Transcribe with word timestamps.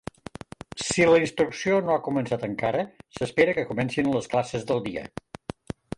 Si 0.85 1.05
la 1.09 1.19
instrucció 1.23 1.77
no 1.89 1.93
ha 1.97 2.01
començat 2.07 2.47
encara, 2.49 2.85
s'espera 3.19 3.55
que 3.59 3.69
comencin 3.73 4.13
les 4.15 4.31
classes 4.33 4.67
del 4.73 4.83
dia. 4.89 5.05